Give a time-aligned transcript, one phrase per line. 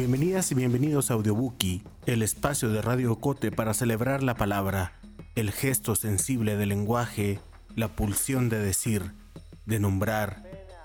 [0.00, 4.94] Bienvenidas y bienvenidos a Audiobookie, el espacio de Radio Cote para celebrar la palabra,
[5.34, 7.38] el gesto sensible del lenguaje,
[7.76, 9.12] la pulsión de decir,
[9.66, 10.42] de nombrar,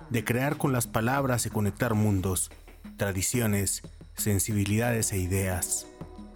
[0.09, 2.51] de crear con las palabras y conectar mundos,
[2.97, 3.83] tradiciones,
[4.17, 5.87] sensibilidades e ideas.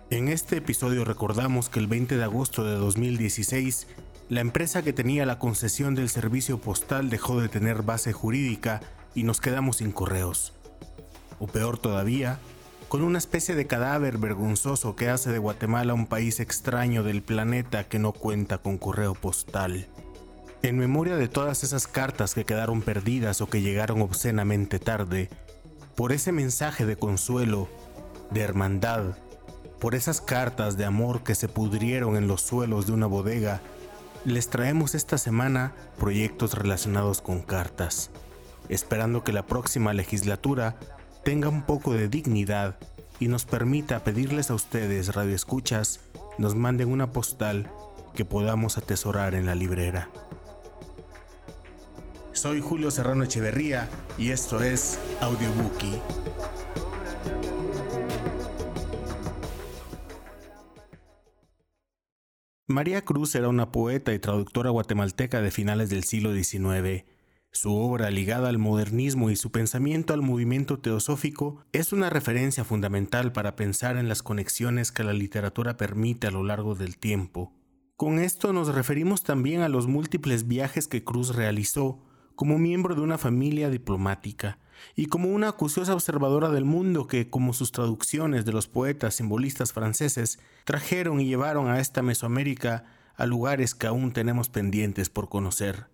[0.09, 3.87] En este episodio recordamos que el 20 de agosto de 2016,
[4.29, 8.79] la empresa que tenía la concesión del servicio postal dejó de tener base jurídica
[9.15, 10.53] y nos quedamos sin correos.
[11.39, 12.39] O peor todavía,
[12.89, 17.83] con una especie de cadáver vergonzoso que hace de Guatemala un país extraño del planeta
[17.83, 19.87] que no cuenta con correo postal.
[20.63, 25.29] En memoria de todas esas cartas que quedaron perdidas o que llegaron obscenamente tarde,
[25.95, 27.69] por ese mensaje de consuelo,
[28.31, 29.15] de hermandad,
[29.79, 33.61] por esas cartas de amor que se pudrieron en los suelos de una bodega,
[34.25, 38.09] les traemos esta semana proyectos relacionados con cartas,
[38.67, 40.75] esperando que la próxima legislatura
[41.23, 42.77] tenga un poco de dignidad
[43.19, 45.99] y nos permita pedirles a ustedes, radioescuchas,
[46.37, 47.69] nos manden una postal
[48.15, 50.09] que podamos atesorar en la librera.
[52.31, 55.99] Soy Julio Serrano Echeverría y esto es Audiobookie.
[62.67, 67.03] María Cruz era una poeta y traductora guatemalteca de finales del siglo XIX
[67.51, 73.31] su obra, ligada al modernismo y su pensamiento al movimiento teosófico, es una referencia fundamental
[73.31, 77.53] para pensar en las conexiones que la literatura permite a lo largo del tiempo.
[77.95, 81.99] Con esto nos referimos también a los múltiples viajes que Cruz realizó
[82.35, 84.59] como miembro de una familia diplomática
[84.95, 89.73] y como una acuciosa observadora del mundo que, como sus traducciones de los poetas simbolistas
[89.73, 95.87] franceses, trajeron y llevaron a esta Mesoamérica a lugares que aún tenemos pendientes por conocer.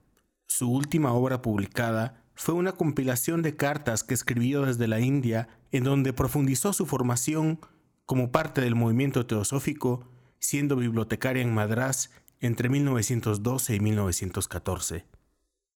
[0.48, 5.84] Su última obra publicada fue una compilación de cartas que escribió desde la India en
[5.84, 7.60] donde profundizó su formación
[8.06, 10.08] como parte del movimiento teosófico,
[10.40, 15.06] siendo bibliotecaria en Madras entre 1912 y 1914.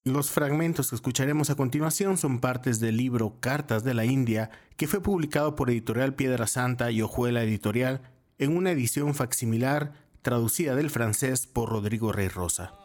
[0.06, 4.88] Los fragmentos que escucharemos a continuación son partes del libro Cartas de la India, que
[4.88, 8.02] fue publicado por Editorial Piedra Santa y Ojuela Editorial
[8.38, 12.79] en una edición facsimilar traducida del francés por Rodrigo Rey Rosa.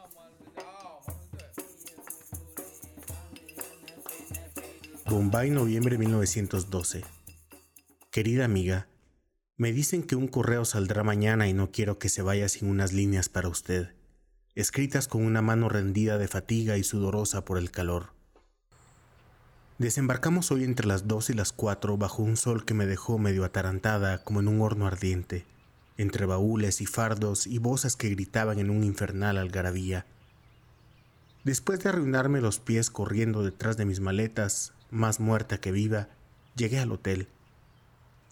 [5.06, 7.04] Bombay, noviembre 1912.
[8.10, 8.88] Querida amiga,
[9.58, 12.94] me dicen que un correo saldrá mañana y no quiero que se vaya sin unas
[12.94, 13.94] líneas para usted,
[14.54, 18.14] escritas con una mano rendida de fatiga y sudorosa por el calor.
[19.76, 23.44] Desembarcamos hoy entre las dos y las cuatro bajo un sol que me dejó medio
[23.44, 25.44] atarantada como en un horno ardiente,
[25.98, 30.06] entre baúles y fardos y voces que gritaban en un infernal algarabía.
[31.44, 36.08] Después de arruinarme los pies corriendo detrás de mis maletas, más muerta que viva,
[36.56, 37.28] llegué al hotel.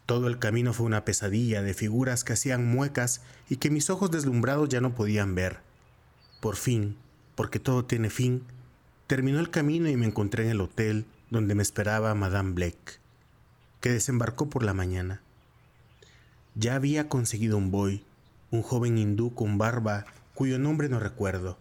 [0.05, 4.11] Todo el camino fue una pesadilla de figuras que hacían muecas y que mis ojos
[4.11, 5.59] deslumbrados ya no podían ver.
[6.41, 6.97] Por fin,
[7.35, 8.43] porque todo tiene fin,
[9.07, 12.99] terminó el camino y me encontré en el hotel donde me esperaba Madame Blake,
[13.79, 15.21] que desembarcó por la mañana.
[16.55, 18.03] Ya había conseguido un boy,
[18.51, 21.57] un joven hindú con barba cuyo nombre no recuerdo.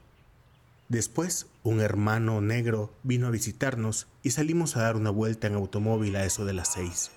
[0.92, 6.16] Después, un hermano negro vino a visitarnos y salimos a dar una vuelta en automóvil
[6.16, 7.10] a eso de las seis.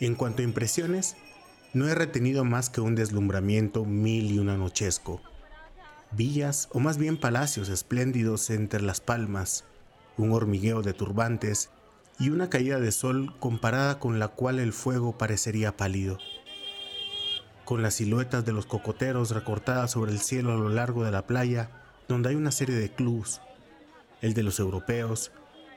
[0.00, 1.16] En cuanto a impresiones,
[1.72, 5.22] no he retenido más que un deslumbramiento mil y un anochesco.
[6.12, 9.64] Villas, o más bien palacios espléndidos entre las palmas,
[10.18, 11.70] un hormigueo de turbantes
[12.18, 16.18] y una caída de sol comparada con la cual el fuego parecería pálido.
[17.64, 21.26] Con las siluetas de los cocoteros recortadas sobre el cielo a lo largo de la
[21.26, 21.70] playa,
[22.08, 23.40] donde hay una serie de clubs,
[24.22, 25.30] el de los europeos,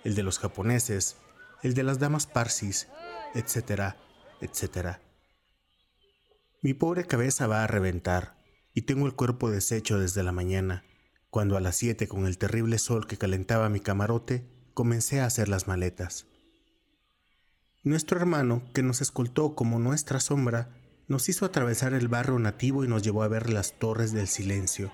[0.04, 1.18] el de los japoneses,
[1.62, 2.88] el de las damas parsis,
[3.36, 3.98] etcétera,
[4.40, 5.02] etcétera.
[6.62, 8.38] Mi pobre cabeza va a reventar
[8.74, 10.86] y tengo el cuerpo deshecho desde la mañana,
[11.30, 15.50] cuando a las siete con el terrible sol que calentaba mi camarote comencé a hacer
[15.50, 16.28] las maletas.
[17.84, 20.78] Nuestro hermano, que nos escoltó como nuestra sombra,
[21.08, 24.92] nos hizo atravesar el barrio nativo y nos llevó a ver las torres del silencio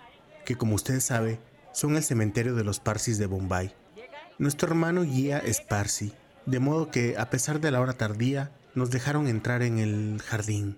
[0.48, 1.42] que como usted sabe,
[1.74, 3.76] son el cementerio de los Parsis de Bombay.
[4.40, 6.14] Nuestro hermano guía es Parsi,
[6.46, 10.78] de modo que, a pesar de la hora tardía, nos dejaron entrar en el jardín.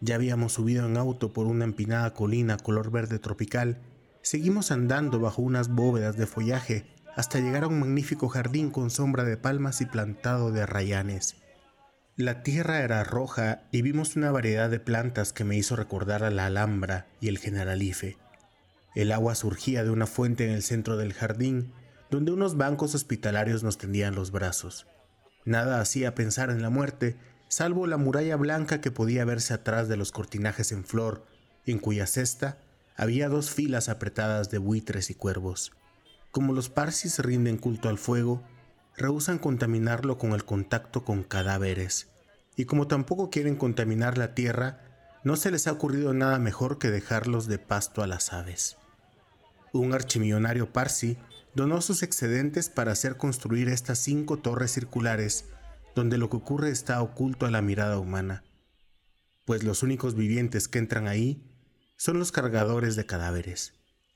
[0.00, 3.82] Ya habíamos subido en auto por una empinada colina color verde tropical,
[4.22, 6.86] seguimos andando bajo unas bóvedas de follaje
[7.16, 11.34] hasta llegar a un magnífico jardín con sombra de palmas y plantado de arrayanes.
[12.14, 16.30] La tierra era roja y vimos una variedad de plantas que me hizo recordar a
[16.30, 18.16] la Alhambra y el Generalife.
[18.96, 21.70] El agua surgía de una fuente en el centro del jardín,
[22.10, 24.86] donde unos bancos hospitalarios nos tendían los brazos.
[25.44, 29.98] Nada hacía pensar en la muerte, salvo la muralla blanca que podía verse atrás de
[29.98, 31.26] los cortinajes en flor,
[31.66, 32.56] en cuya cesta
[32.96, 35.72] había dos filas apretadas de buitres y cuervos.
[36.30, 38.42] Como los parsis rinden culto al fuego,
[38.96, 42.08] rehusan contaminarlo con el contacto con cadáveres,
[42.56, 44.80] y como tampoco quieren contaminar la tierra,
[45.22, 48.78] no se les ha ocurrido nada mejor que dejarlos de pasto a las aves.
[49.78, 51.16] Un archimillonario parsi
[51.54, 55.46] donó sus excedentes para hacer construir estas cinco torres circulares
[55.94, 58.44] donde lo que ocurre está oculto a la mirada humana,
[59.44, 61.42] pues los únicos vivientes que entran ahí
[61.96, 63.72] son los cargadores de cadáveres.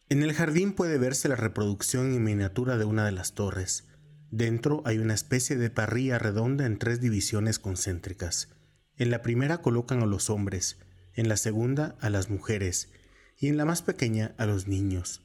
[0.09, 3.91] En el jardín puede verse la reproducción en miniatura de una de las torres,
[4.31, 8.49] Dentro hay una especie de parrilla redonda en tres divisiones concéntricas.
[8.97, 10.79] En la primera colocan a los hombres,
[11.15, 12.91] en la segunda a las mujeres
[13.39, 15.23] y en la más pequeña a los niños.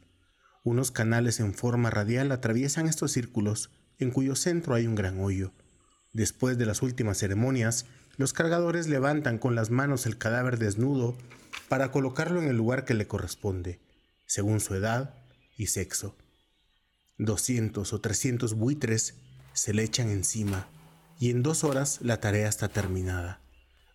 [0.65, 3.69] Unos canales en forma radial atraviesan estos círculos,
[3.99, 5.53] en cuyo centro hay un gran hoyo.
[6.11, 7.85] Después de las últimas ceremonias,
[8.17, 11.15] los cargadores levantan con las manos el cadáver desnudo
[11.69, 13.79] para colocarlo en el lugar que le corresponde,
[14.25, 15.13] según su edad
[15.55, 16.15] y sexo.
[17.19, 19.13] 200 o 300 buitres
[19.53, 20.67] se le echan encima
[21.19, 23.44] y en dos horas la tarea está terminada.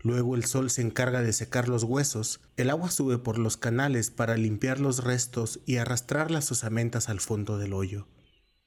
[0.02, 4.10] Luego el sol se encarga de secar los huesos, el agua sube por los canales
[4.10, 8.06] para limpiar los restos y arrastrar las osamentas al fondo del hoyo.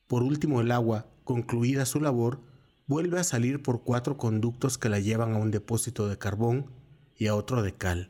[0.07, 2.41] Por último el agua, concluida su labor,
[2.85, 6.71] vuelve a salir por cuatro conductos que la llevan a un depósito de carbón
[7.15, 8.09] y a otro de cal.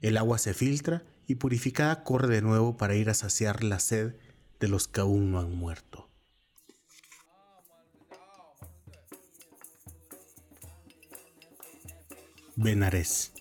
[0.00, 4.14] El agua se filtra y purificada corre de nuevo para ir a saciar la sed
[4.60, 6.03] de los que aún no han muerto.
[12.56, 13.32] Benares.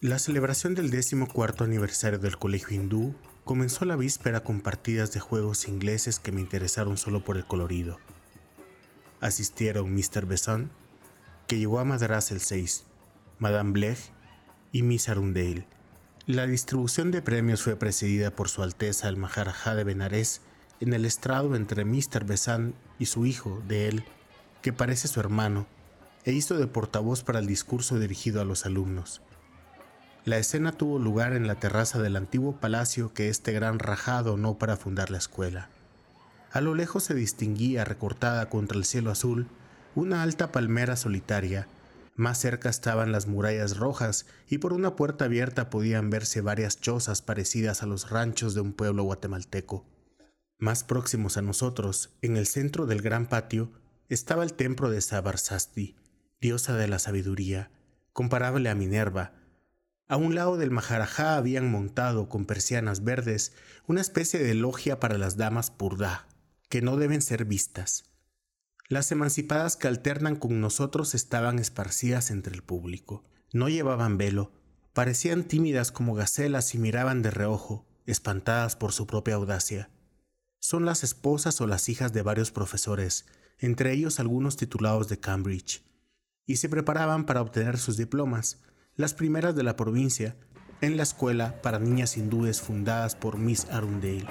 [0.00, 0.92] La celebración del
[1.32, 3.14] cuarto aniversario del colegio hindú
[3.44, 7.98] comenzó la víspera con partidas de juegos ingleses que me interesaron solo por el colorido.
[9.20, 10.26] Asistieron Mr.
[10.26, 10.70] Besson,
[11.46, 12.84] que llegó a Madras el 6,
[13.38, 13.98] Madame Blech
[14.72, 15.66] y Miss Arundale,
[16.28, 20.42] la distribución de premios fue presidida por Su Alteza el Maharajá de Benares
[20.78, 22.26] en el estrado entre Mr.
[22.26, 24.04] Besant y su hijo de él,
[24.60, 25.66] que parece su hermano,
[26.24, 29.22] e hizo de portavoz para el discurso dirigido a los alumnos.
[30.24, 34.58] La escena tuvo lugar en la terraza del antiguo palacio que este gran rajá donó
[34.58, 35.70] para fundar la escuela.
[36.50, 39.48] A lo lejos se distinguía, recortada contra el cielo azul,
[39.94, 41.66] una alta palmera solitaria,
[42.18, 47.22] más cerca estaban las murallas rojas y por una puerta abierta podían verse varias chozas
[47.22, 49.86] parecidas a los ranchos de un pueblo guatemalteco.
[50.58, 53.70] Más próximos a nosotros, en el centro del gran patio,
[54.08, 55.94] estaba el templo de Sabarsasti,
[56.40, 57.70] diosa de la sabiduría,
[58.12, 59.32] comparable a Minerva.
[60.06, 63.52] A un lado del Maharajá habían montado con persianas verdes
[63.86, 66.28] una especie de logia para las damas purdá,
[66.68, 68.04] que no deben ser vistas.
[68.88, 73.24] Las emancipadas que alternan con nosotros estaban esparcidas entre el público.
[73.52, 74.52] No llevaban velo,
[74.94, 79.90] parecían tímidas como gacelas y miraban de reojo, espantadas por su propia audacia.
[80.60, 83.26] Son las esposas o las hijas de varios profesores,
[83.58, 85.82] entre ellos algunos titulados de Cambridge,
[86.48, 88.58] y se preparaban para obtener sus diplomas,
[88.96, 90.34] las primeras de la provincia,
[90.80, 94.26] en la escuela para niñas hindúes fundadas por Miss Arundale.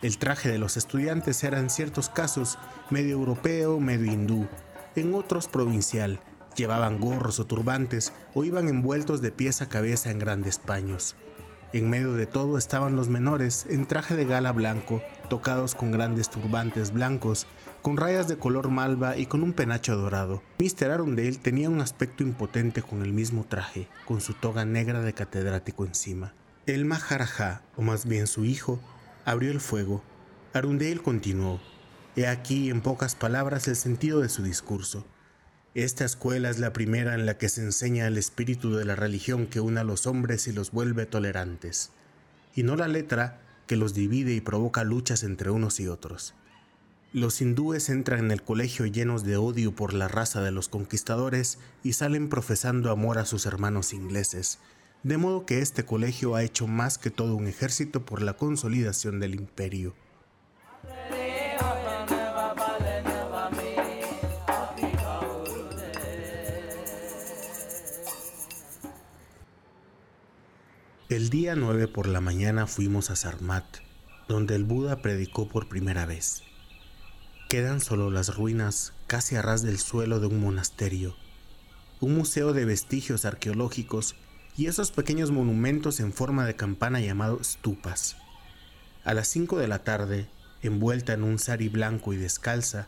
[0.00, 2.58] El traje de los estudiantes era en ciertos casos
[2.90, 4.48] medio europeo, medio hindú,
[4.96, 6.18] en otros provincial,
[6.56, 11.14] llevaban gorros o turbantes o iban envueltos de pies a cabeza en grandes paños.
[11.74, 16.30] En medio de todo estaban los menores en traje de gala blanco, tocados con grandes
[16.30, 17.46] turbantes blancos,
[17.82, 20.42] con rayas de color malva y con un penacho dorado.
[20.60, 20.90] Mr.
[20.90, 25.84] Arundel tenía un aspecto impotente con el mismo traje, con su toga negra de catedrático
[25.84, 26.32] encima.
[26.64, 28.80] El Maharaja, o más bien su hijo,
[29.26, 30.02] abrió el fuego.
[30.54, 31.60] Arundel continuó.
[32.16, 35.04] He aquí, en pocas palabras, el sentido de su discurso.
[35.78, 39.46] Esta escuela es la primera en la que se enseña el espíritu de la religión
[39.46, 41.92] que une a los hombres y los vuelve tolerantes,
[42.52, 46.34] y no la letra que los divide y provoca luchas entre unos y otros.
[47.12, 51.60] Los hindúes entran en el colegio llenos de odio por la raza de los conquistadores
[51.84, 54.58] y salen profesando amor a sus hermanos ingleses,
[55.04, 59.20] de modo que este colegio ha hecho más que todo un ejército por la consolidación
[59.20, 59.94] del imperio.
[71.08, 73.64] El día 9 por la mañana fuimos a Sarmat,
[74.28, 76.42] donde el Buda predicó por primera vez.
[77.48, 81.16] Quedan solo las ruinas casi a ras del suelo de un monasterio,
[82.00, 84.16] un museo de vestigios arqueológicos
[84.54, 88.18] y esos pequeños monumentos en forma de campana llamados stupas.
[89.02, 90.28] A las 5 de la tarde,
[90.60, 92.86] envuelta en un sari blanco y descalza,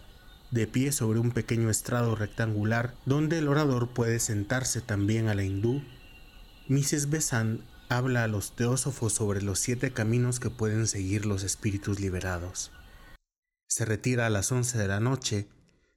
[0.51, 5.43] de pie sobre un pequeño estrado rectangular donde el orador puede sentarse también a la
[5.43, 5.83] hindú,
[6.69, 7.09] Mrs.
[7.09, 12.71] Besant habla a los teósofos sobre los siete caminos que pueden seguir los espíritus liberados.
[13.67, 15.49] Se retira a las once de la noche.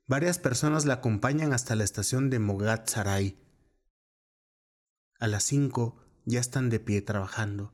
[0.08, 3.38] Varias personas la acompañan hasta la estación de Mogat Sarai.
[5.20, 7.74] A las cinco ya están de pie trabajando.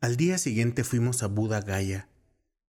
[0.00, 2.08] Al día siguiente fuimos a Buda Gaya.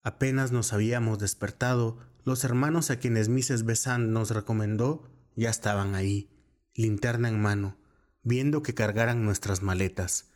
[0.03, 3.65] Apenas nos habíamos despertado, los hermanos a quienes Mrs.
[3.65, 6.31] Besant nos recomendó ya estaban ahí,
[6.75, 7.77] linterna en mano,
[8.23, 10.34] viendo que cargaran nuestras maletas.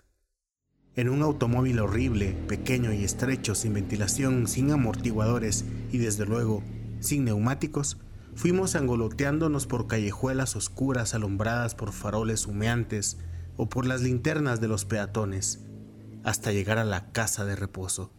[0.98, 6.64] En un automóvil horrible, pequeño y estrecho, sin ventilación, sin amortiguadores y desde luego
[6.98, 7.98] sin neumáticos,
[8.34, 13.16] fuimos angoloteándonos por callejuelas oscuras alumbradas por faroles humeantes
[13.56, 15.64] o por las linternas de los peatones,
[16.24, 18.12] hasta llegar a la casa de reposo.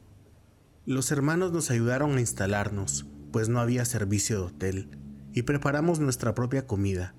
[0.85, 4.89] Los hermanos nos ayudaron a instalarnos, pues no había servicio de hotel,
[5.33, 7.13] y preparamos nuestra propia comida.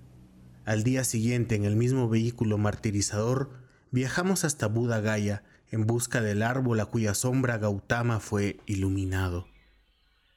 [0.65, 3.51] Al día siguiente, en el mismo vehículo martirizador,
[3.91, 9.49] viajamos hasta Buda Gaya en busca del árbol a cuya sombra Gautama fue iluminado.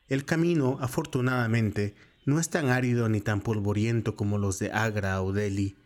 [0.07, 5.33] El camino, afortunadamente, no es tan árido ni tan polvoriento como los de Agra o
[5.33, 5.77] Delhi.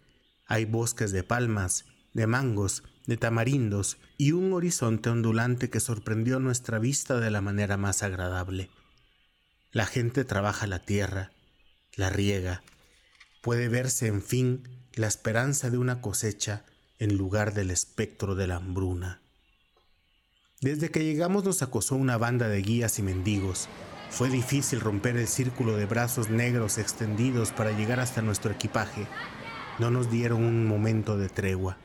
[0.46, 6.78] Hay bosques de palmas, de mangos de tamarindos y un horizonte ondulante que sorprendió nuestra
[6.78, 8.70] vista de la manera más agradable.
[9.72, 11.32] La gente trabaja la tierra,
[11.96, 12.64] la riega.
[13.42, 14.64] Puede verse, en fin,
[14.94, 16.66] la esperanza de una cosecha
[17.00, 19.22] en lugar del espectro de la hambruna.
[20.60, 23.70] Desde que llegamos nos acosó una banda de guías y mendigos.
[24.10, 29.06] Fue difícil romper el círculo de brazos negros extendidos para llegar hasta nuestro equipaje.
[29.78, 31.78] No nos dieron un momento de tregua.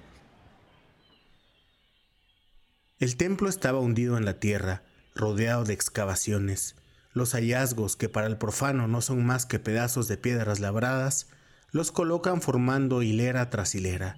[2.98, 6.76] El templo estaba hundido en la tierra, rodeado de excavaciones.
[7.12, 11.28] Los hallazgos, que para el profano no son más que pedazos de piedras labradas,
[11.72, 14.16] los colocan formando hilera tras hilera.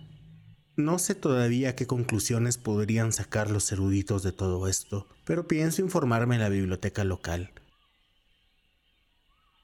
[0.77, 6.35] No sé todavía qué conclusiones podrían sacar los eruditos de todo esto, pero pienso informarme
[6.35, 7.53] en la biblioteca local.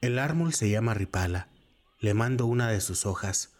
[0.00, 1.48] El árbol se llama ripala.
[1.98, 3.50] Le mando una de sus hojas.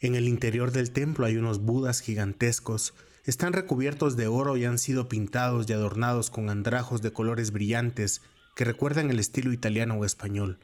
[0.00, 2.94] En el interior del templo hay unos budas gigantescos
[3.24, 8.20] están recubiertos de oro y han sido pintados y adornados con andrajos de colores brillantes
[8.54, 10.58] que recuerdan el estilo italiano o español.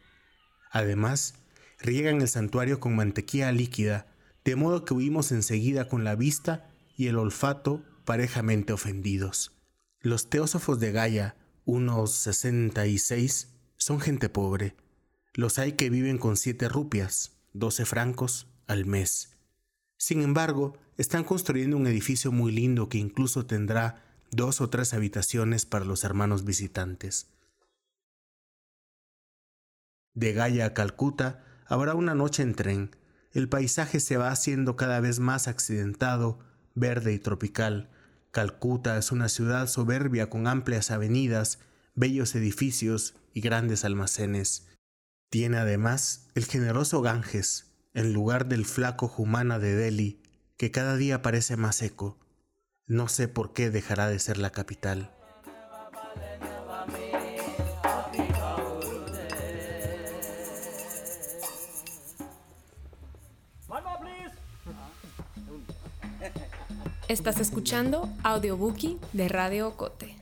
[0.71, 1.35] Además,
[1.81, 4.07] riegan el santuario con mantequilla líquida,
[4.51, 9.53] de modo que huimos enseguida con la vista y el olfato parejamente ofendidos.
[10.01, 14.75] Los teósofos de Gaia, unos 66, son gente pobre.
[15.35, 19.37] Los hay que viven con siete rupias, 12 francos, al mes.
[19.99, 24.03] Sin embargo, están construyendo un edificio muy lindo que incluso tendrá
[24.33, 27.29] dos o tres habitaciones para los hermanos visitantes.
[30.15, 32.97] De Gaya a Calcuta habrá una noche en tren.
[33.33, 36.41] El paisaje se va haciendo cada vez más accidentado,
[36.75, 37.91] verde y tropical.
[38.33, 41.59] Calcuta es una ciudad soberbia con amplias avenidas,
[41.95, 44.67] bellos edificios y grandes almacenes.
[45.31, 50.23] Tiene además el generoso Ganges, en lugar del flaco Jumana de Delhi,
[50.57, 52.19] que cada día parece más seco.
[52.87, 55.15] No sé por qué dejará de ser la capital.
[67.11, 70.17] Estás escuchando Audiobookie de Radio Cote.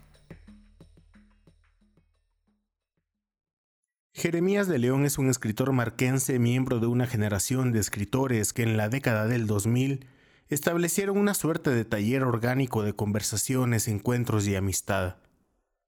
[4.15, 8.79] Jeremías de León es un escritor marquense, miembro de una generación de escritores que en
[8.79, 10.07] la década del 2000
[10.49, 15.17] establecieron una suerte de taller orgánico de conversaciones, encuentros y amistad.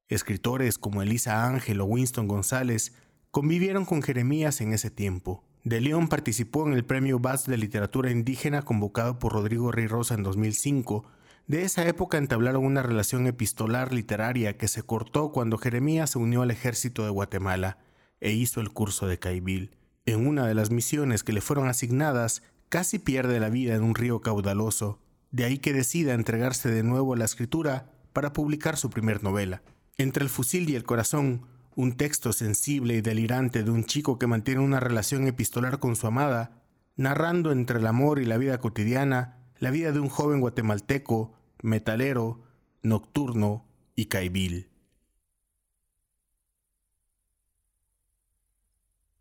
[0.09, 2.93] Escritores como Elisa Ángel o Winston González
[3.31, 5.50] convivieron con Jeremías en ese tiempo.
[5.65, 10.15] De León participó en el Premio Bass de Literatura Indígena convocado por Rodrigo Rey Rosa
[10.15, 11.05] en 2005.
[11.47, 16.41] De esa época entablaron una relación epistolar literaria que se cortó cuando Jeremías se unió
[16.43, 17.77] al ejército de Guatemala
[18.21, 19.77] e hizo el curso de Caibil.
[20.07, 23.95] En una de las misiones que le fueron asignadas, casi pierde la vida en un
[23.95, 24.99] río caudaloso,
[25.31, 29.63] de ahí que decida entregarse de nuevo a la escritura para publicar su primer novela.
[29.99, 31.43] Entre el fusil y el corazón,
[31.81, 36.07] un texto sensible y delirante de un chico que mantiene una relación epistolar con su
[36.07, 36.63] amada,
[36.97, 42.43] narrando entre el amor y la vida cotidiana la vida de un joven guatemalteco, metalero,
[42.83, 44.71] nocturno y caibil.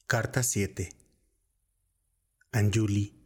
[0.08, 0.90] Carta 7
[2.52, 3.20] Anjuli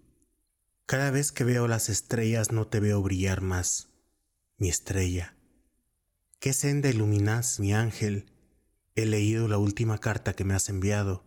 [0.85, 3.89] cada vez que veo las estrellas no te veo brillar más,
[4.57, 5.35] mi estrella.
[6.39, 8.32] ¿Qué senda iluminas, mi ángel?
[8.95, 11.23] He leído la última carta que me has enviado.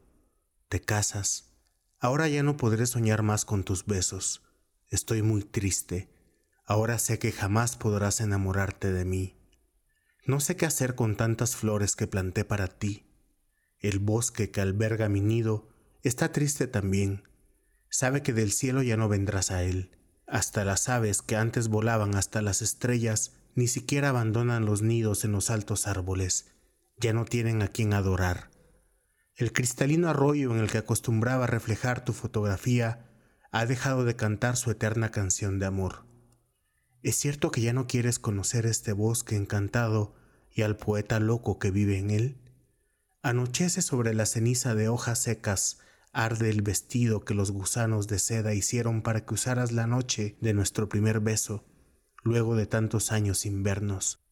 [0.68, 1.56] Te casas.
[1.98, 4.44] Ahora ya no podré soñar más con tus besos.
[4.88, 6.08] Estoy muy triste.
[6.64, 9.36] Ahora sé que jamás podrás enamorarte de mí.
[10.24, 13.06] No sé qué hacer con tantas flores que planté para ti.
[13.80, 15.68] El bosque que alberga mi nido
[16.04, 17.24] está triste también.
[17.90, 19.90] Sabe que del cielo ya no vendrás a él.
[20.28, 25.32] Hasta las aves que antes volaban hasta las estrellas ni siquiera abandonan los nidos en
[25.32, 26.52] los altos árboles.
[26.98, 28.50] Ya no tienen a quien adorar.
[29.34, 33.10] El cristalino arroyo en el que acostumbraba reflejar tu fotografía
[33.50, 36.06] ha dejado de cantar su eterna canción de amor.
[37.02, 40.14] Es cierto que ya no quieres conocer este bosque encantado
[40.50, 42.38] y al poeta loco que vive en él.
[43.22, 45.78] Anochece sobre la ceniza de hojas secas,
[46.12, 50.54] arde el vestido que los gusanos de seda hicieron para que usaras la noche de
[50.54, 51.66] nuestro primer beso,
[52.22, 54.25] luego de tantos años invernos.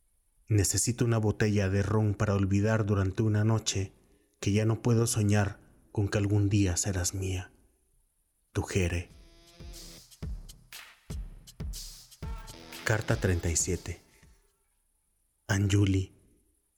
[0.48, 3.92] Necesito una botella de ron para olvidar durante una noche
[4.40, 5.58] que ya no puedo soñar
[5.90, 7.50] con que algún día serás mía.
[8.52, 9.10] Tu Jere.
[12.84, 14.02] Carta 37.
[15.48, 16.14] Anjuli,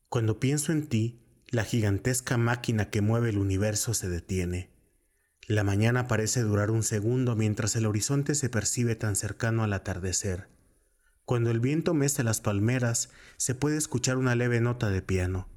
[0.09, 4.71] cuando pienso en ti, la gigantesca máquina que mueve el universo se detiene.
[5.49, 10.49] La mañana parece durar un segundo mientras el horizonte se percibe tan cercano al atardecer.
[11.27, 15.49] Cuando el viento mece las palmeras, se puede escuchar una leve nota de piano.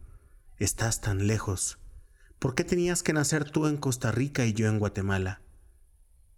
[0.58, 1.78] Estás tan lejos.
[2.40, 5.44] ¿Por qué tenías que nacer tú en Costa Rica y yo en Guatemala?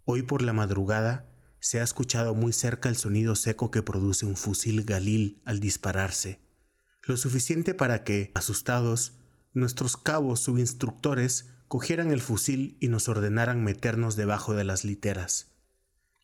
[0.04, 4.36] Hoy por la madrugada se ha escuchado muy cerca el sonido seco que produce un
[4.36, 6.42] fusil Galil al dispararse,
[7.04, 9.14] lo suficiente para que, asustados,
[9.54, 15.52] nuestros cabos subinstructores cogieran el fusil y nos ordenaran meternos debajo de las literas.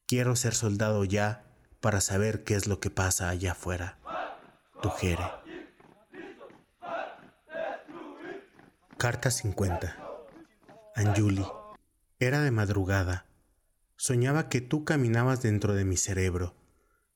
[0.07, 1.48] Quiero ser soldado ya
[1.81, 3.99] para saber qué es lo que pasa allá afuera.
[4.83, 5.25] Tujere.
[8.97, 9.97] Carta 50.
[10.95, 11.47] Anjuli.
[12.19, 13.27] Era de madrugada.
[13.97, 16.57] Soñaba que tú caminabas dentro de mi cerebro.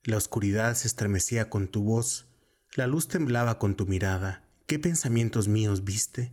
[0.05, 2.27] La oscuridad se estremecía con tu voz,
[2.75, 4.45] la luz temblaba con tu mirada.
[4.67, 6.33] ¿Qué pensamientos míos viste?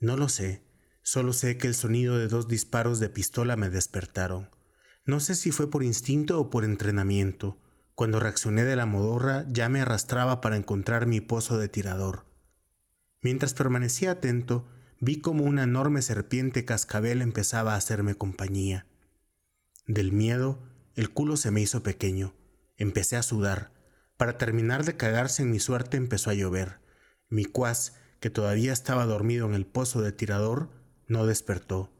[0.00, 0.62] No lo sé,
[1.02, 4.48] solo sé que el sonido de dos disparos de pistola me despertaron.
[5.08, 7.56] No sé si fue por instinto o por entrenamiento.
[7.94, 12.26] Cuando reaccioné de la modorra ya me arrastraba para encontrar mi pozo de tirador.
[13.22, 14.68] Mientras permanecía atento,
[15.00, 18.84] vi como una enorme serpiente cascabel empezaba a hacerme compañía.
[19.86, 20.62] Del miedo,
[20.94, 22.34] el culo se me hizo pequeño.
[22.76, 23.72] Empecé a sudar.
[24.18, 26.80] Para terminar de cagarse en mi suerte empezó a llover.
[27.30, 30.68] Mi cuas, que todavía estaba dormido en el pozo de tirador,
[31.06, 31.90] no despertó.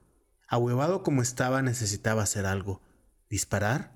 [0.47, 2.83] Ahuevado como estaba, necesitaba hacer algo.
[3.31, 3.93] ¿Disparar?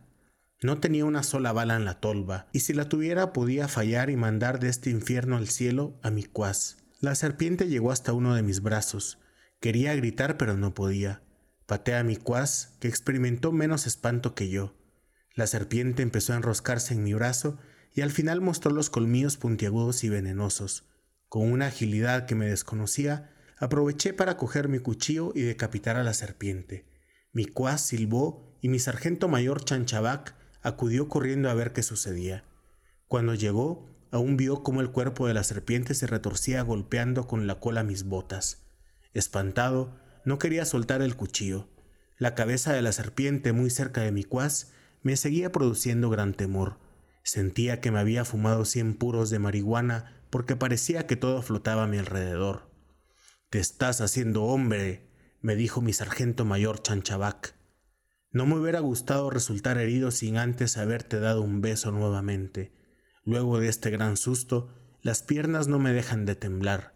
[0.63, 4.17] No tenía una sola bala en la tolva, y si la tuviera podía fallar y
[4.17, 6.77] mandar de este infierno al cielo a mi cuas.
[7.01, 9.19] La serpiente llegó hasta uno de mis brazos.
[9.61, 11.23] Quería gritar pero no podía.
[11.67, 14.77] Pateé a mi cuas, que experimentó menos espanto que yo.
[15.35, 17.59] La serpiente empezó a enroscarse en mi brazo
[17.95, 20.85] y al final mostró los colmillos puntiagudos y venenosos.
[21.29, 26.15] Con una agilidad que me desconocía, aproveché para coger mi cuchillo y decapitar a la
[26.15, 26.92] serpiente.
[27.33, 32.45] Mi cuas silbó y mi sargento mayor Chanchabac acudió corriendo a ver qué sucedía.
[33.09, 37.59] Cuando llegó, aún vio cómo el cuerpo de la serpiente se retorcía golpeando con la
[37.59, 38.67] cola mis botas.
[39.15, 41.69] Espantado, no quería soltar el cuchillo.
[42.19, 46.79] La cabeza de la serpiente muy cerca de mi cuas me seguía produciendo gran temor.
[47.25, 51.89] Sentía que me había fumado cien puros de marihuana porque parecía que todo flotaba a
[51.89, 52.71] mi alrededor.
[53.51, 55.12] Te estás haciendo hombre,
[55.43, 57.55] me dijo mi sargento mayor Chanchabac.
[58.31, 62.73] No me hubiera gustado resultar herido sin antes haberte dado un beso nuevamente.
[63.25, 66.95] Luego de este gran susto, las piernas no me dejan de temblar.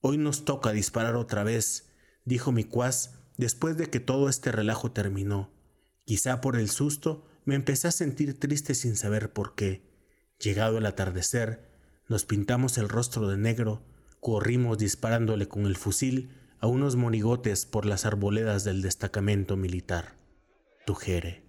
[0.00, 1.90] Hoy nos toca disparar otra vez,
[2.24, 5.52] dijo mi cuas después de que todo este relajo terminó.
[6.04, 9.90] Quizá por el susto me empecé a sentir triste sin saber por qué.
[10.38, 11.70] Llegado el atardecer,
[12.08, 13.82] nos pintamos el rostro de negro,
[14.20, 16.30] corrimos disparándole con el fusil
[16.64, 20.14] a unos monigotes por las arboledas del destacamento militar.
[20.86, 21.43] Tujere.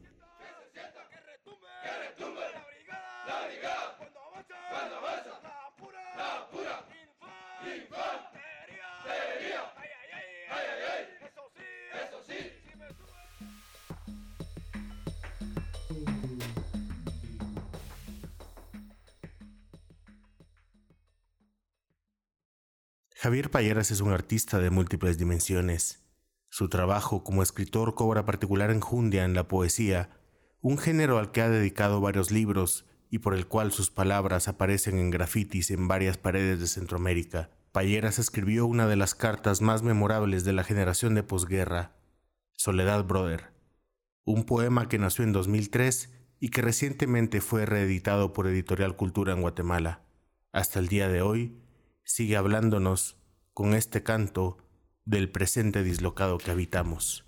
[23.25, 26.03] Javier Payeras es un artista de múltiples dimensiones.
[26.49, 30.11] Su trabajo como escritor cobra particular enjundia en la poesía,
[30.61, 34.99] un género al que ha dedicado varios libros y por el cual sus palabras aparecen
[34.99, 37.49] en grafitis en varias paredes de Centroamérica.
[37.71, 41.95] Payeras escribió una de las cartas más memorables de la generación de posguerra,
[42.51, 43.53] Soledad Brother,
[44.23, 49.41] un poema que nació en 2003 y que recientemente fue reeditado por Editorial Cultura en
[49.41, 50.03] Guatemala.
[50.51, 51.64] Hasta el día de hoy
[52.05, 53.17] sigue hablándonos
[53.53, 54.57] con este canto
[55.03, 57.23] del presente dislocado que habitamos.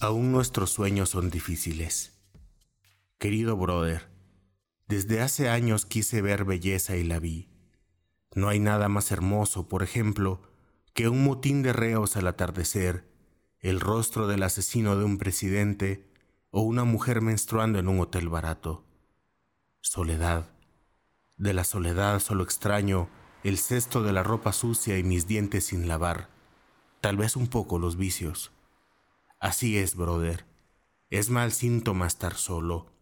[0.00, 2.20] Aún nuestros sueños son difíciles.
[3.18, 4.08] Querido brother,
[4.88, 7.48] desde hace años quise ver belleza y la vi.
[8.34, 10.42] No hay nada más hermoso, por ejemplo,
[10.94, 13.08] que un motín de reos al atardecer,
[13.60, 16.10] el rostro del asesino de un presidente
[16.50, 18.89] o una mujer menstruando en un hotel barato.
[19.82, 20.50] Soledad.
[21.38, 23.08] De la soledad solo extraño
[23.42, 26.28] el cesto de la ropa sucia y mis dientes sin lavar,
[27.00, 28.52] tal vez un poco los vicios.
[29.40, 30.44] Así es, brother.
[31.08, 32.92] Es mal síntoma estar solo.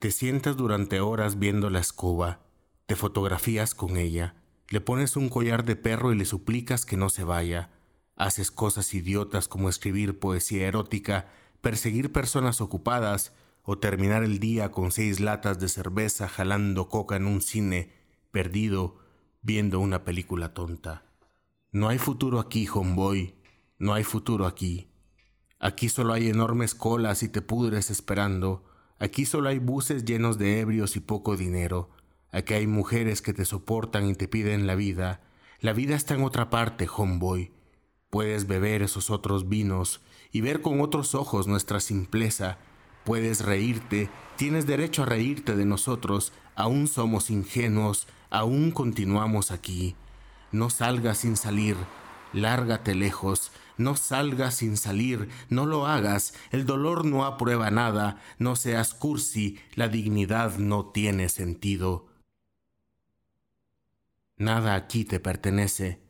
[0.00, 2.40] Te sientas durante horas viendo la escoba,
[2.86, 4.34] te fotografías con ella,
[4.70, 7.70] le pones un collar de perro y le suplicas que no se vaya.
[8.16, 11.28] Haces cosas idiotas como escribir poesía erótica,
[11.60, 17.26] perseguir personas ocupadas o terminar el día con seis latas de cerveza jalando coca en
[17.26, 17.92] un cine,
[18.30, 18.98] perdido,
[19.40, 21.04] viendo una película tonta.
[21.70, 23.34] No hay futuro aquí, homeboy.
[23.78, 24.90] No hay futuro aquí.
[25.58, 28.64] Aquí solo hay enormes colas y te pudres esperando.
[28.98, 31.90] Aquí solo hay buses llenos de ebrios y poco dinero.
[32.30, 35.22] Aquí hay mujeres que te soportan y te piden la vida.
[35.60, 37.52] La vida está en otra parte, homeboy.
[38.10, 42.58] Puedes beber esos otros vinos y ver con otros ojos nuestra simpleza.
[43.04, 46.32] Puedes reírte, tienes derecho a reírte de nosotros.
[46.54, 49.96] Aún somos ingenuos, aún continuamos aquí.
[50.52, 51.76] No salgas sin salir,
[52.32, 58.54] lárgate lejos, no salgas sin salir, no lo hagas, el dolor no aprueba nada, no
[58.54, 62.06] seas cursi, la dignidad no tiene sentido.
[64.36, 66.00] Nada aquí te pertenece.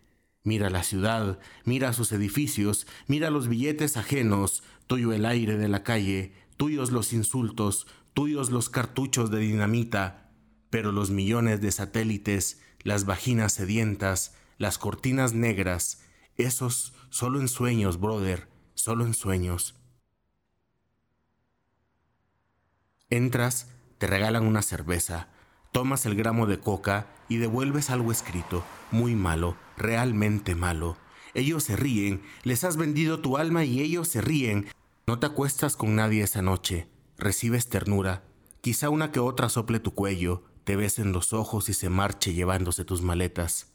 [0.44, 5.84] Mira la ciudad, mira sus edificios, mira los billetes ajenos, tuyo el aire de la
[5.84, 10.30] calle, tuyos los insultos, tuyos los cartuchos de dinamita,
[10.70, 16.04] pero los millones de satélites, las vaginas sedientas, las cortinas negras,
[16.36, 19.74] esos solo en sueños, brother, solo en sueños.
[23.10, 23.66] Entras,
[23.98, 25.30] te regalan una cerveza,
[25.72, 30.96] tomas el gramo de coca y devuelves algo escrito, muy malo, realmente malo.
[31.34, 34.68] Ellos se ríen, les has vendido tu alma y ellos se ríen.
[35.06, 36.88] No te acuestas con nadie esa noche,
[37.18, 38.24] recibes ternura,
[38.60, 42.84] quizá una que otra sople tu cuello, te besen los ojos y se marche llevándose
[42.84, 43.72] tus maletas.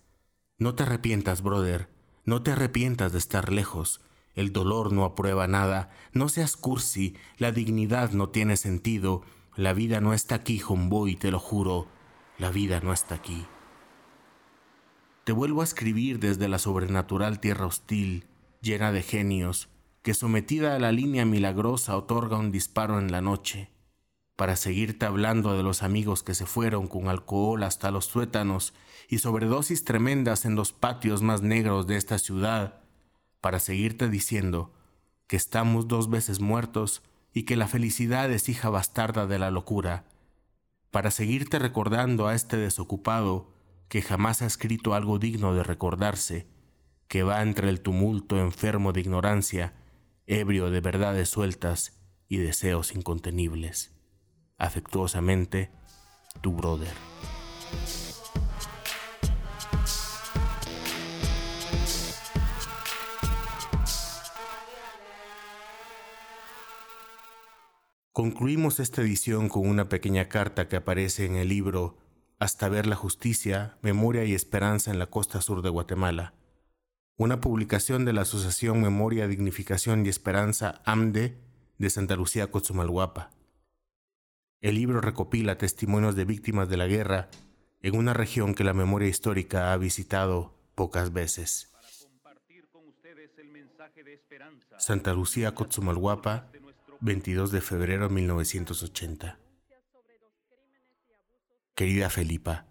[0.57, 1.89] No te arrepientas, brother,
[2.25, 4.01] no te arrepientas de estar lejos.
[4.35, 5.89] El dolor no aprueba nada.
[6.13, 7.15] No seas cursi.
[7.37, 9.23] La dignidad no tiene sentido.
[9.55, 11.87] La vida no está aquí, homeboy, te lo juro.
[12.37, 13.45] La vida no está aquí.
[15.23, 18.27] Te vuelvo a escribir desde la sobrenatural tierra hostil,
[18.61, 19.69] llena de genios,
[20.07, 23.71] que sometida a la línea milagrosa otorga un disparo en la noche,
[24.37, 28.73] para seguirte hablando de los amigos que se fueron con alcohol hasta los tuétanos
[29.09, 32.79] y sobredosis tremendas en los patios más negros de esta ciudad,
[33.41, 34.71] para seguirte diciendo
[35.27, 40.05] que estamos dos veces muertos y que la felicidad es hija bastarda de la locura,
[40.89, 43.51] para seguirte recordando a este desocupado
[43.89, 46.47] que jamás ha escrito algo digno de recordarse,
[47.09, 49.73] que va entre el tumulto enfermo de ignorancia,
[50.27, 53.95] ebrio de verdades sueltas y deseos incontenibles.
[54.57, 55.71] Afectuosamente,
[56.41, 56.93] tu brother.
[68.11, 71.99] Concluimos esta edición con una pequeña carta que aparece en el libro
[72.39, 76.33] Hasta ver la justicia, memoria y esperanza en la costa sur de Guatemala,
[77.17, 81.35] una publicación de la Asociación Memoria, Dignificación y Esperanza AMDE
[81.79, 83.31] de Santa Lucía, Cochumalguapa.
[84.61, 87.29] El libro recopila testimonios de víctimas de la guerra
[87.81, 91.73] en una región que la memoria histórica ha visitado pocas veces.
[94.77, 96.51] Santa Lucía, Cochumalguapa,
[97.01, 99.39] 22 de febrero de 1980.
[101.73, 102.65] Querida Felipa,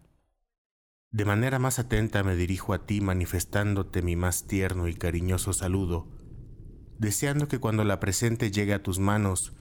[1.10, 6.08] de manera más atenta me dirijo a ti manifestándote mi más tierno y cariñoso saludo,
[6.98, 9.54] deseando que cuando la presente llegue a tus manos,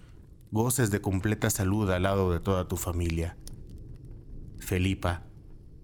[0.51, 3.37] goces de completa salud al lado de toda tu familia.
[4.59, 5.23] Felipa,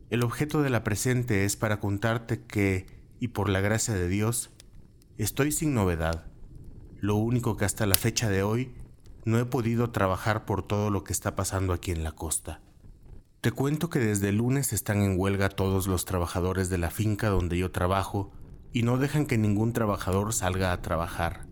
[0.10, 2.86] el objeto de la presente es para contarte que,
[3.20, 4.50] y por la gracia de Dios,
[5.18, 6.32] estoy sin novedad
[7.02, 8.76] lo único que hasta la fecha de hoy
[9.26, 12.62] no he podido trabajar por todo lo que está pasando aquí en la costa.
[13.42, 17.58] Te cuento que desde lunes están en huelga todos los trabajadores de la finca donde
[17.58, 18.32] yo trabajo
[18.72, 21.48] y no dejan que ningún trabajador salga a trabajar.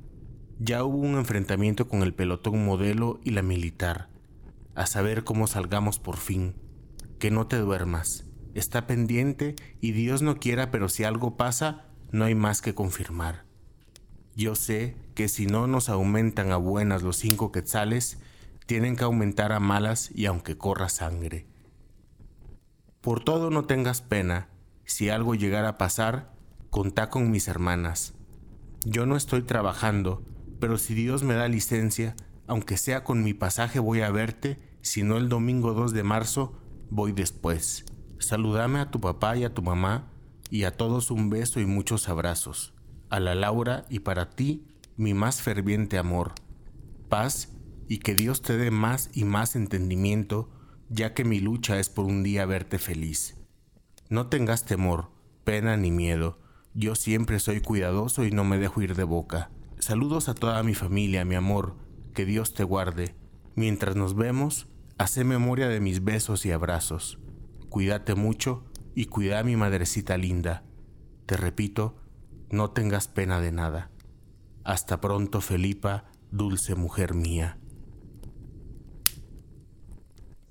[0.59, 4.07] Ya hubo un enfrentamiento con el pelotón modelo y la militar.
[4.75, 6.53] A saber cómo salgamos por fin.
[7.17, 8.25] Que no te duermas.
[8.53, 13.45] Está pendiente y Dios no quiera, pero si algo pasa, no hay más que confirmar.
[14.35, 18.19] Yo sé que si no nos aumentan a buenas los cinco quetzales,
[18.67, 21.47] tienen que aumentar a malas y aunque corra sangre.
[23.01, 24.49] Por todo no tengas pena,
[24.85, 26.33] si algo llegara a pasar,
[26.69, 28.13] contá con mis hermanas.
[28.85, 30.23] Yo no estoy trabajando,
[30.59, 32.15] pero si Dios me da licencia,
[32.47, 36.53] aunque sea con mi pasaje voy a verte, si no el domingo 2 de marzo,
[36.89, 37.85] voy después.
[38.17, 40.11] Saludame a tu papá y a tu mamá,
[40.49, 42.73] y a todos un beso y muchos abrazos
[43.09, 46.33] a la Laura y para ti mi más ferviente amor,
[47.09, 47.49] paz
[47.87, 50.49] y que Dios te dé más y más entendimiento,
[50.89, 53.37] ya que mi lucha es por un día verte feliz.
[54.09, 55.11] No tengas temor,
[55.43, 56.39] pena ni miedo,
[56.73, 59.51] yo siempre soy cuidadoso y no me dejo ir de boca.
[59.79, 61.75] Saludos a toda mi familia, mi amor,
[62.13, 63.15] que Dios te guarde.
[63.55, 67.19] Mientras nos vemos, hace memoria de mis besos y abrazos.
[67.69, 70.63] Cuídate mucho y cuida a mi madrecita linda.
[71.25, 71.95] Te repito,
[72.49, 73.91] no tengas pena de nada.
[74.63, 77.58] Hasta pronto, Felipa, dulce mujer mía.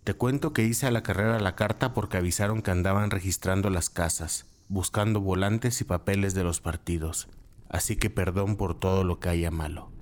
[0.09, 3.91] Te cuento que hice a la carrera la carta porque avisaron que andaban registrando las
[3.91, 7.29] casas, buscando volantes y papeles de los partidos,
[7.69, 9.93] así que perdón por todo lo que haya malo.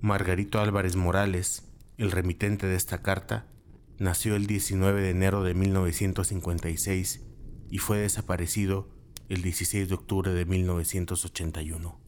[0.00, 3.46] Margarito Álvarez Morales, el remitente de esta carta,
[3.98, 7.22] nació el 19 de enero de 1956
[7.70, 8.88] y fue desaparecido
[9.28, 12.03] el 16 de octubre de 1981.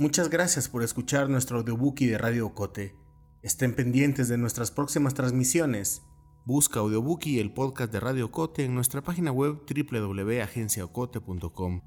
[0.00, 2.96] Muchas gracias por escuchar nuestro audiobookie de Radio Ocote.
[3.42, 6.00] Estén pendientes de nuestras próximas transmisiones.
[6.46, 11.82] Busca Audiobookie el podcast de Radio Ocote en nuestra página web www.agenciaocote.com.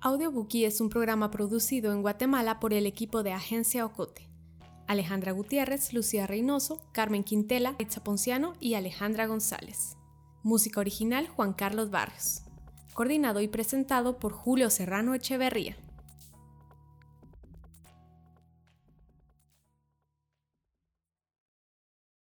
[0.00, 4.30] Audiobookie es un programa producido en Guatemala por el equipo de Agencia Ocote.
[4.86, 9.98] Alejandra Gutiérrez, Lucía Reynoso, Carmen Quintela, Itza Ponciano y Alejandra González.
[10.42, 12.40] Música original Juan Carlos Barrios.
[12.94, 15.76] Coordinado y presentado por Julio Serrano Echeverría.